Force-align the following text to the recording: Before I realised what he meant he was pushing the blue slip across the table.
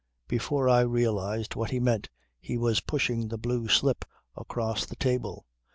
Before 0.27 0.67
I 0.67 0.79
realised 0.81 1.53
what 1.53 1.69
he 1.69 1.79
meant 1.79 2.09
he 2.39 2.57
was 2.57 2.81
pushing 2.81 3.27
the 3.27 3.37
blue 3.37 3.67
slip 3.67 4.03
across 4.35 4.83
the 4.83 4.95
table. 4.95 5.45